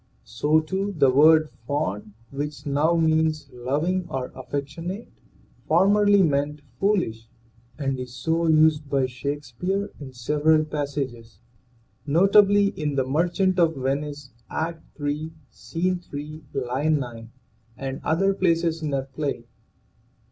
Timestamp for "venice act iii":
13.75-15.33